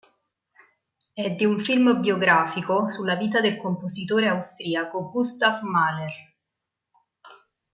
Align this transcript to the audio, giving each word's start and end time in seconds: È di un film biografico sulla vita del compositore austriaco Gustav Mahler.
È 1.13 1.29
di 1.35 1.45
un 1.45 1.63
film 1.63 1.99
biografico 2.01 2.89
sulla 2.89 3.15
vita 3.15 3.39
del 3.39 3.57
compositore 3.57 4.29
austriaco 4.29 5.11
Gustav 5.11 5.61
Mahler. 5.61 6.11